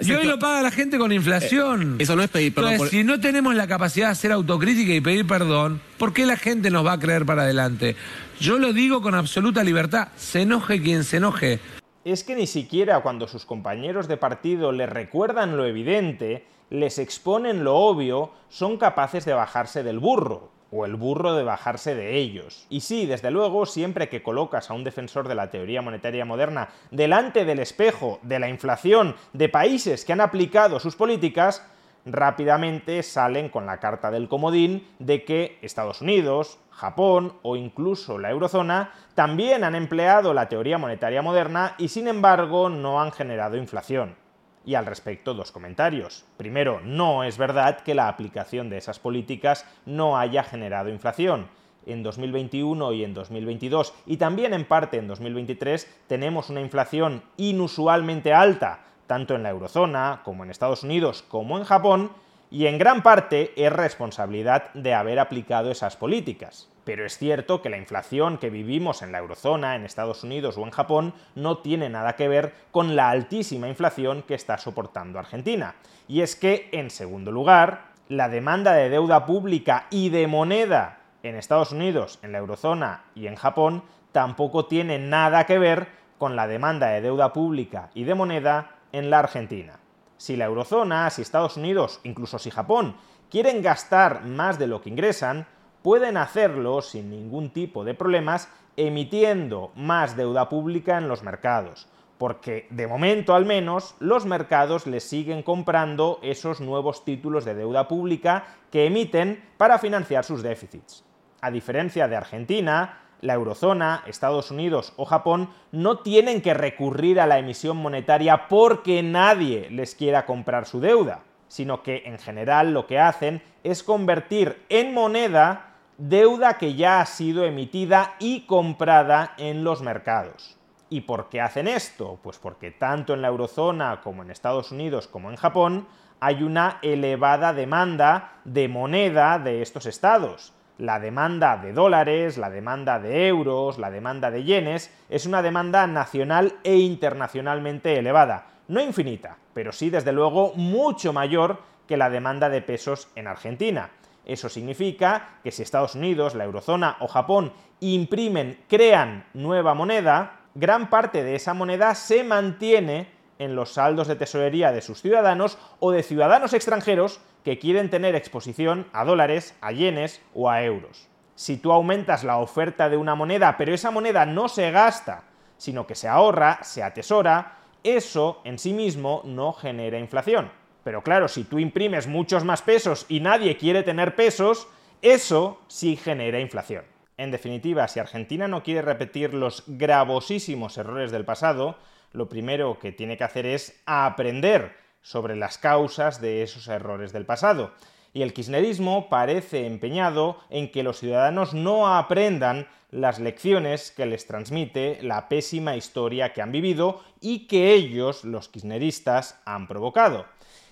y 0.00 0.12
hoy 0.12 0.26
lo 0.26 0.36
paga 0.40 0.60
la 0.62 0.72
gente 0.72 0.98
con 0.98 1.12
inflación. 1.12 1.92
Eh, 1.92 2.02
eso 2.02 2.16
no 2.16 2.24
es 2.24 2.28
pedir 2.28 2.52
perdón. 2.52 2.72
Entonces, 2.72 2.98
si 2.98 3.04
no 3.04 3.20
tenemos 3.20 3.54
la 3.54 3.68
capacidad 3.68 4.06
de 4.06 4.12
hacer 4.12 4.32
autocrítica 4.32 4.92
y 4.92 5.00
pedir 5.00 5.28
perdón, 5.28 5.80
¿por 5.96 6.12
qué 6.12 6.26
la 6.26 6.36
gente 6.36 6.72
nos 6.72 6.84
va 6.84 6.94
a 6.94 6.98
creer 6.98 7.24
para 7.24 7.42
adelante? 7.42 7.94
Yo 8.40 8.58
lo 8.58 8.72
digo 8.72 9.00
con 9.00 9.14
absoluta 9.14 9.62
libertad, 9.62 10.08
se 10.16 10.42
enoje 10.42 10.82
quien 10.82 11.04
se 11.04 11.18
enoje. 11.18 11.60
Es 12.04 12.24
que 12.24 12.34
ni 12.34 12.48
siquiera 12.48 13.00
cuando 13.00 13.28
sus 13.28 13.44
compañeros 13.44 14.08
de 14.08 14.16
partido 14.16 14.72
les 14.72 14.90
recuerdan 14.90 15.56
lo 15.56 15.66
evidente, 15.66 16.44
les 16.68 16.98
exponen 16.98 17.62
lo 17.62 17.76
obvio, 17.76 18.32
son 18.48 18.76
capaces 18.76 19.24
de 19.24 19.34
bajarse 19.34 19.84
del 19.84 20.00
burro 20.00 20.50
o 20.72 20.86
el 20.86 20.96
burro 20.96 21.34
de 21.34 21.44
bajarse 21.44 21.94
de 21.94 22.16
ellos. 22.16 22.66
Y 22.68 22.80
sí, 22.80 23.06
desde 23.06 23.30
luego, 23.30 23.66
siempre 23.66 24.08
que 24.08 24.22
colocas 24.22 24.70
a 24.70 24.74
un 24.74 24.84
defensor 24.84 25.28
de 25.28 25.34
la 25.34 25.50
teoría 25.50 25.82
monetaria 25.82 26.24
moderna 26.24 26.68
delante 26.90 27.44
del 27.44 27.58
espejo 27.58 28.20
de 28.22 28.38
la 28.38 28.48
inflación 28.48 29.16
de 29.32 29.48
países 29.48 30.04
que 30.04 30.12
han 30.12 30.20
aplicado 30.20 30.80
sus 30.80 30.96
políticas, 30.96 31.64
rápidamente 32.06 33.02
salen 33.02 33.48
con 33.48 33.66
la 33.66 33.78
carta 33.78 34.10
del 34.10 34.28
comodín 34.28 34.86
de 34.98 35.24
que 35.24 35.58
Estados 35.62 36.00
Unidos, 36.00 36.58
Japón 36.70 37.34
o 37.42 37.56
incluso 37.56 38.18
la 38.18 38.30
eurozona 38.30 38.92
también 39.14 39.64
han 39.64 39.74
empleado 39.74 40.32
la 40.32 40.48
teoría 40.48 40.78
monetaria 40.78 41.20
moderna 41.20 41.74
y 41.78 41.88
sin 41.88 42.08
embargo 42.08 42.70
no 42.70 43.00
han 43.00 43.12
generado 43.12 43.56
inflación. 43.56 44.16
Y 44.64 44.74
al 44.74 44.86
respecto, 44.86 45.34
dos 45.34 45.52
comentarios. 45.52 46.24
Primero, 46.36 46.80
no 46.84 47.24
es 47.24 47.38
verdad 47.38 47.80
que 47.80 47.94
la 47.94 48.08
aplicación 48.08 48.68
de 48.68 48.78
esas 48.78 48.98
políticas 48.98 49.66
no 49.86 50.18
haya 50.18 50.42
generado 50.42 50.90
inflación. 50.90 51.48
En 51.86 52.02
2021 52.02 52.92
y 52.92 53.04
en 53.04 53.14
2022, 53.14 53.94
y 54.06 54.18
también 54.18 54.52
en 54.52 54.66
parte 54.66 54.98
en 54.98 55.08
2023, 55.08 56.02
tenemos 56.06 56.50
una 56.50 56.60
inflación 56.60 57.22
inusualmente 57.38 58.34
alta, 58.34 58.80
tanto 59.06 59.34
en 59.34 59.42
la 59.42 59.50
eurozona 59.50 60.20
como 60.24 60.44
en 60.44 60.50
Estados 60.50 60.82
Unidos 60.82 61.24
como 61.26 61.56
en 61.56 61.64
Japón, 61.64 62.10
y 62.50 62.66
en 62.66 62.78
gran 62.78 63.02
parte 63.02 63.52
es 63.56 63.72
responsabilidad 63.72 64.72
de 64.74 64.94
haber 64.94 65.20
aplicado 65.20 65.70
esas 65.70 65.96
políticas. 65.96 66.68
Pero 66.84 67.06
es 67.06 67.16
cierto 67.16 67.62
que 67.62 67.68
la 67.68 67.76
inflación 67.76 68.38
que 68.38 68.50
vivimos 68.50 69.02
en 69.02 69.12
la 69.12 69.18
eurozona, 69.18 69.76
en 69.76 69.84
Estados 69.84 70.24
Unidos 70.24 70.58
o 70.58 70.64
en 70.64 70.72
Japón 70.72 71.14
no 71.36 71.58
tiene 71.58 71.88
nada 71.88 72.16
que 72.16 72.26
ver 72.26 72.52
con 72.72 72.96
la 72.96 73.10
altísima 73.10 73.68
inflación 73.68 74.22
que 74.22 74.34
está 74.34 74.58
soportando 74.58 75.18
Argentina. 75.18 75.76
Y 76.08 76.22
es 76.22 76.34
que, 76.34 76.68
en 76.72 76.90
segundo 76.90 77.30
lugar, 77.30 77.90
la 78.08 78.28
demanda 78.28 78.72
de 78.72 78.90
deuda 78.90 79.26
pública 79.26 79.86
y 79.90 80.08
de 80.08 80.26
moneda 80.26 80.98
en 81.22 81.36
Estados 81.36 81.70
Unidos, 81.70 82.18
en 82.22 82.32
la 82.32 82.38
eurozona 82.38 83.04
y 83.14 83.28
en 83.28 83.36
Japón 83.36 83.84
tampoco 84.10 84.64
tiene 84.66 84.98
nada 84.98 85.46
que 85.46 85.58
ver 85.58 85.86
con 86.18 86.34
la 86.34 86.48
demanda 86.48 86.88
de 86.88 87.02
deuda 87.02 87.32
pública 87.32 87.90
y 87.94 88.04
de 88.04 88.14
moneda 88.14 88.72
en 88.90 89.10
la 89.10 89.20
Argentina 89.20 89.78
si 90.20 90.36
la 90.36 90.44
eurozona, 90.44 91.08
si 91.08 91.22
Estados 91.22 91.56
Unidos, 91.56 91.98
incluso 92.04 92.38
si 92.38 92.50
Japón, 92.50 92.94
quieren 93.30 93.62
gastar 93.62 94.26
más 94.26 94.58
de 94.58 94.66
lo 94.66 94.82
que 94.82 94.90
ingresan, 94.90 95.46
pueden 95.80 96.18
hacerlo 96.18 96.82
sin 96.82 97.08
ningún 97.08 97.48
tipo 97.54 97.84
de 97.84 97.94
problemas 97.94 98.50
emitiendo 98.76 99.72
más 99.76 100.18
deuda 100.18 100.50
pública 100.50 100.98
en 100.98 101.08
los 101.08 101.22
mercados, 101.22 101.88
porque 102.18 102.66
de 102.68 102.86
momento 102.86 103.34
al 103.34 103.46
menos 103.46 103.94
los 103.98 104.26
mercados 104.26 104.86
les 104.86 105.04
siguen 105.04 105.42
comprando 105.42 106.18
esos 106.22 106.60
nuevos 106.60 107.02
títulos 107.02 107.46
de 107.46 107.54
deuda 107.54 107.88
pública 107.88 108.44
que 108.70 108.84
emiten 108.84 109.42
para 109.56 109.78
financiar 109.78 110.26
sus 110.26 110.42
déficits. 110.42 111.02
A 111.40 111.50
diferencia 111.50 112.08
de 112.08 112.16
Argentina, 112.16 113.00
la 113.20 113.34
eurozona, 113.34 114.02
Estados 114.06 114.50
Unidos 114.50 114.92
o 114.96 115.04
Japón 115.04 115.50
no 115.72 115.98
tienen 115.98 116.40
que 116.40 116.54
recurrir 116.54 117.20
a 117.20 117.26
la 117.26 117.38
emisión 117.38 117.76
monetaria 117.76 118.48
porque 118.48 119.02
nadie 119.02 119.68
les 119.70 119.94
quiera 119.94 120.26
comprar 120.26 120.66
su 120.66 120.80
deuda, 120.80 121.22
sino 121.48 121.82
que 121.82 122.02
en 122.06 122.18
general 122.18 122.72
lo 122.72 122.86
que 122.86 122.98
hacen 122.98 123.42
es 123.62 123.82
convertir 123.82 124.64
en 124.68 124.94
moneda 124.94 125.74
deuda 125.98 126.56
que 126.56 126.74
ya 126.74 127.00
ha 127.00 127.06
sido 127.06 127.44
emitida 127.44 128.14
y 128.18 128.46
comprada 128.46 129.34
en 129.36 129.64
los 129.64 129.82
mercados. 129.82 130.56
¿Y 130.88 131.02
por 131.02 131.28
qué 131.28 131.40
hacen 131.40 131.68
esto? 131.68 132.18
Pues 132.22 132.38
porque 132.38 132.70
tanto 132.70 133.14
en 133.14 133.22
la 133.22 133.28
eurozona 133.28 134.00
como 134.00 134.22
en 134.22 134.30
Estados 134.30 134.72
Unidos 134.72 135.06
como 135.06 135.30
en 135.30 135.36
Japón 135.36 135.86
hay 136.20 136.42
una 136.42 136.78
elevada 136.82 137.52
demanda 137.52 138.40
de 138.44 138.68
moneda 138.68 139.38
de 139.38 139.62
estos 139.62 139.86
estados 139.86 140.52
la 140.80 140.98
demanda 140.98 141.58
de 141.58 141.72
dólares, 141.74 142.38
la 142.38 142.48
demanda 142.48 142.98
de 142.98 143.28
euros, 143.28 143.78
la 143.78 143.90
demanda 143.90 144.30
de 144.30 144.44
yenes, 144.44 144.90
es 145.10 145.26
una 145.26 145.42
demanda 145.42 145.86
nacional 145.86 146.54
e 146.64 146.76
internacionalmente 146.76 147.98
elevada. 147.98 148.46
No 148.66 148.80
infinita, 148.80 149.36
pero 149.52 149.72
sí 149.72 149.90
desde 149.90 150.12
luego 150.12 150.54
mucho 150.56 151.12
mayor 151.12 151.58
que 151.86 151.98
la 151.98 152.08
demanda 152.08 152.48
de 152.48 152.62
pesos 152.62 153.08
en 153.14 153.26
Argentina. 153.26 153.90
Eso 154.24 154.48
significa 154.48 155.40
que 155.44 155.50
si 155.50 155.62
Estados 155.62 155.94
Unidos, 155.94 156.34
la 156.34 156.44
eurozona 156.44 156.96
o 157.00 157.08
Japón 157.08 157.52
imprimen, 157.80 158.60
crean 158.68 159.26
nueva 159.34 159.74
moneda, 159.74 160.40
gran 160.54 160.88
parte 160.88 161.22
de 161.22 161.34
esa 161.34 161.52
moneda 161.52 161.94
se 161.94 162.24
mantiene 162.24 163.08
en 163.40 163.56
los 163.56 163.72
saldos 163.72 164.06
de 164.06 164.14
tesorería 164.14 164.70
de 164.70 164.82
sus 164.82 165.00
ciudadanos 165.00 165.58
o 165.80 165.90
de 165.90 166.04
ciudadanos 166.04 166.52
extranjeros 166.52 167.20
que 167.42 167.58
quieren 167.58 167.90
tener 167.90 168.14
exposición 168.14 168.86
a 168.92 169.04
dólares, 169.04 169.56
a 169.60 169.72
yenes 169.72 170.22
o 170.34 170.48
a 170.48 170.62
euros. 170.62 171.08
Si 171.34 171.56
tú 171.56 171.72
aumentas 171.72 172.22
la 172.22 172.36
oferta 172.36 172.88
de 172.88 172.98
una 172.98 173.14
moneda, 173.14 173.56
pero 173.56 173.74
esa 173.74 173.90
moneda 173.90 174.26
no 174.26 174.48
se 174.48 174.70
gasta, 174.70 175.24
sino 175.56 175.86
que 175.86 175.94
se 175.94 176.06
ahorra, 176.06 176.60
se 176.62 176.82
atesora, 176.82 177.58
eso 177.82 178.42
en 178.44 178.58
sí 178.58 178.74
mismo 178.74 179.22
no 179.24 179.54
genera 179.54 179.98
inflación. 179.98 180.52
Pero 180.84 181.02
claro, 181.02 181.28
si 181.28 181.44
tú 181.44 181.58
imprimes 181.58 182.06
muchos 182.06 182.44
más 182.44 182.60
pesos 182.60 183.06
y 183.08 183.20
nadie 183.20 183.56
quiere 183.56 183.82
tener 183.82 184.16
pesos, 184.16 184.68
eso 185.00 185.60
sí 185.66 185.96
genera 185.96 186.40
inflación. 186.40 186.84
En 187.16 187.30
definitiva, 187.30 187.88
si 187.88 188.00
Argentina 188.00 188.48
no 188.48 188.62
quiere 188.62 188.82
repetir 188.82 189.32
los 189.32 189.64
gravosísimos 189.66 190.76
errores 190.78 191.10
del 191.10 191.24
pasado, 191.24 191.76
lo 192.12 192.28
primero 192.28 192.78
que 192.78 192.92
tiene 192.92 193.16
que 193.16 193.24
hacer 193.24 193.46
es 193.46 193.80
aprender 193.86 194.74
sobre 195.02 195.36
las 195.36 195.58
causas 195.58 196.20
de 196.20 196.42
esos 196.42 196.68
errores 196.68 197.12
del 197.12 197.26
pasado. 197.26 197.72
Y 198.12 198.22
el 198.22 198.32
kirchnerismo 198.32 199.08
parece 199.08 199.66
empeñado 199.66 200.38
en 200.50 200.70
que 200.72 200.82
los 200.82 200.98
ciudadanos 200.98 201.54
no 201.54 201.96
aprendan 201.96 202.66
las 202.90 203.20
lecciones 203.20 203.92
que 203.92 204.06
les 204.06 204.26
transmite 204.26 204.98
la 205.02 205.28
pésima 205.28 205.76
historia 205.76 206.32
que 206.32 206.42
han 206.42 206.50
vivido 206.50 207.00
y 207.20 207.46
que 207.46 207.72
ellos, 207.72 208.24
los 208.24 208.48
kirchneristas, 208.48 209.40
han 209.44 209.68
provocado. 209.68 210.26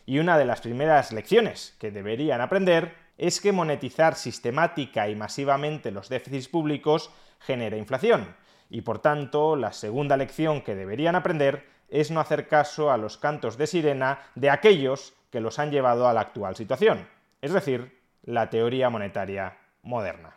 Y 0.05 0.18
una 0.18 0.37
de 0.37 0.46
las 0.46 0.62
primeras 0.62 1.12
lecciones 1.12 1.77
que 1.79 1.92
deberían 1.92 2.40
aprender 2.40 2.94
es 3.18 3.40
que 3.40 3.53
monetizar 3.53 4.14
sistemática 4.14 5.09
y 5.09 5.14
masivamente 5.14 5.92
los 5.92 6.09
déficits 6.09 6.48
públicos 6.48 7.11
genera 7.40 7.77
inflación. 7.77 8.35
Y 8.70 8.83
por 8.83 8.98
tanto, 9.00 9.57
la 9.57 9.72
segunda 9.72 10.16
lección 10.16 10.62
que 10.62 10.74
deberían 10.74 11.14
aprender 11.14 11.66
es 11.88 12.11
no 12.11 12.20
hacer 12.20 12.48
caso 12.48 12.90
a 12.90 12.98
los 12.98 13.16
cantos 13.16 13.57
de 13.57 13.66
sirena 13.66 14.20
de 14.35 14.50
aquellos 14.50 15.14
que 15.31 15.40
los 15.40 15.59
han 15.59 15.70
llevado 15.70 16.09
a 16.09 16.12
la 16.12 16.20
actual 16.20 16.57
situación, 16.57 17.09
es 17.40 17.52
decir, 17.52 17.98
la 18.22 18.50
teoría 18.50 18.90
monetaria 18.90 19.57
moderna. 19.83 20.37